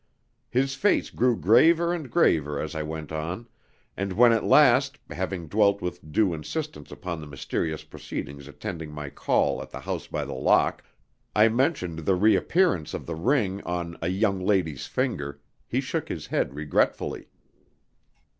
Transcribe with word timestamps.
His 0.49 0.73
face 0.73 1.11
grew 1.11 1.37
graver 1.39 1.93
and 1.93 2.09
graver 2.09 2.59
as 2.59 2.73
I 2.73 2.81
went 2.81 3.11
on, 3.11 3.47
and 3.95 4.13
when 4.13 4.33
at 4.33 4.43
last 4.43 4.97
(having 5.11 5.47
dwelt 5.47 5.79
with 5.79 6.11
due 6.11 6.33
insistence 6.33 6.89
upon 6.91 7.21
the 7.21 7.27
mysterious 7.27 7.83
proceedings 7.83 8.47
attending 8.47 8.91
my 8.91 9.11
call 9.11 9.61
at 9.61 9.69
the 9.69 9.81
House 9.81 10.07
by 10.07 10.25
the 10.25 10.33
Lock) 10.33 10.83
I 11.35 11.49
mentioned 11.49 11.99
the 11.99 12.15
reappearance 12.15 12.95
of 12.95 13.05
the 13.05 13.13
ring 13.13 13.61
on 13.61 13.95
"a 14.01 14.07
young 14.07 14.39
lady's 14.43 14.87
finger," 14.87 15.39
he 15.67 15.79
shook 15.79 16.09
his 16.09 16.25
head 16.25 16.55
regretfully. 16.55 17.27